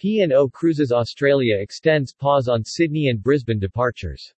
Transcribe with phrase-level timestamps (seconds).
[0.00, 4.32] P&O Cruises Australia extends pause on Sydney and Brisbane departures.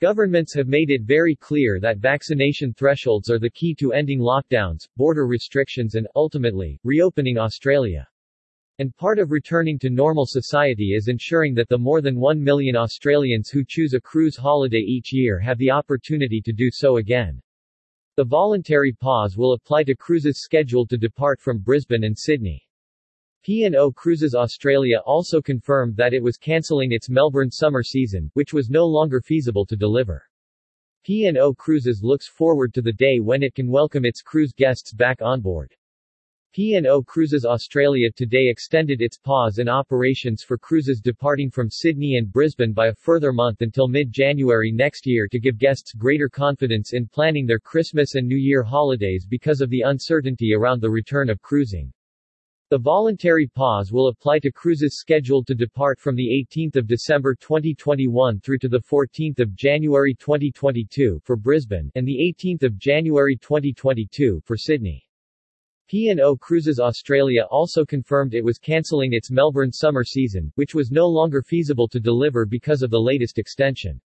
[0.00, 4.88] Governments have made it very clear that vaccination thresholds are the key to ending lockdowns,
[4.96, 8.04] border restrictions and, ultimately, reopening Australia.
[8.80, 12.74] And part of returning to normal society is ensuring that the more than 1 million
[12.74, 17.40] Australians who choose a cruise holiday each year have the opportunity to do so again.
[18.16, 22.66] The voluntary pause will apply to cruises scheduled to depart from Brisbane and Sydney.
[23.42, 28.68] P&O Cruises Australia also confirmed that it was cancelling its Melbourne summer season, which was
[28.68, 30.28] no longer feasible to deliver.
[31.04, 35.22] P&O Cruises looks forward to the day when it can welcome its cruise guests back
[35.22, 35.74] on board.
[36.52, 42.30] P&O Cruises Australia today extended its pause in operations for cruises departing from Sydney and
[42.30, 47.08] Brisbane by a further month until mid-January next year to give guests greater confidence in
[47.08, 51.40] planning their Christmas and New Year holidays because of the uncertainty around the return of
[51.40, 51.90] cruising.
[52.70, 57.34] The voluntary pause will apply to cruises scheduled to depart from the 18th of December
[57.34, 63.36] 2021 through to the 14th of January 2022 for Brisbane and the 18th of January
[63.36, 65.04] 2022 for Sydney.
[65.88, 71.08] P&O Cruises Australia also confirmed it was cancelling its Melbourne summer season, which was no
[71.08, 74.00] longer feasible to deliver because of the latest extension.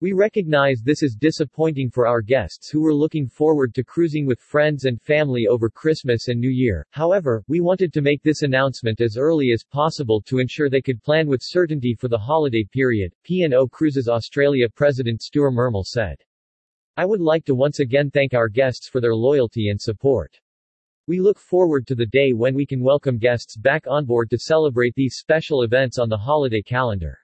[0.00, 4.40] We recognize this is disappointing for our guests who were looking forward to cruising with
[4.40, 9.00] friends and family over Christmas and New Year, however, we wanted to make this announcement
[9.00, 13.14] as early as possible to ensure they could plan with certainty for the holiday period,
[13.22, 16.16] P&O Cruises Australia President Sture Myrmell said.
[16.96, 20.40] I would like to once again thank our guests for their loyalty and support.
[21.06, 24.38] We look forward to the day when we can welcome guests back on board to
[24.38, 27.20] celebrate these special events on the holiday calendar.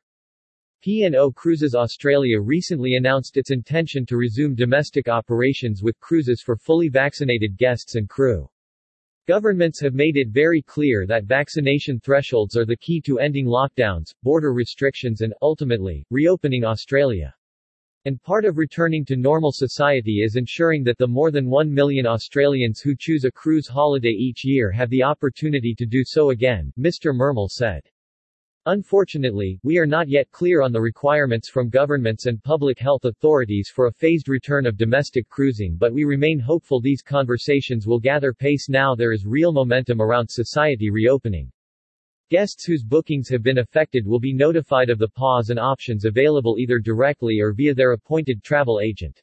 [0.83, 6.89] P&O Cruises Australia recently announced its intention to resume domestic operations with cruises for fully
[6.89, 8.49] vaccinated guests and crew.
[9.29, 14.15] Governments have made it very clear that vaccination thresholds are the key to ending lockdowns,
[14.23, 17.35] border restrictions and, ultimately, reopening Australia.
[18.07, 22.07] And part of returning to normal society is ensuring that the more than 1 million
[22.07, 26.73] Australians who choose a cruise holiday each year have the opportunity to do so again,
[26.79, 27.15] Mr.
[27.15, 27.83] Myrmell said.
[28.67, 33.71] Unfortunately, we are not yet clear on the requirements from governments and public health authorities
[33.75, 38.35] for a phased return of domestic cruising but we remain hopeful these conversations will gather
[38.35, 41.51] pace now there is real momentum around society reopening.
[42.29, 46.59] Guests whose bookings have been affected will be notified of the pause and options available
[46.59, 49.23] either directly or via their appointed travel agent.